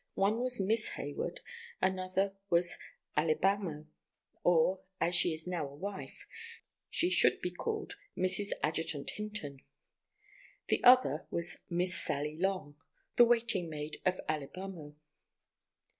[0.15, 1.41] One was Miss Hayward;
[1.79, 2.79] another was
[3.15, 3.85] Alibamo,
[4.43, 6.25] or, as she is now a wife,
[6.89, 8.49] she should be called Mrs.
[8.63, 9.59] Adjutant Hinton;
[10.69, 12.77] the other was Miss Sally Long,
[13.17, 14.95] the waiting maid of Alibamo.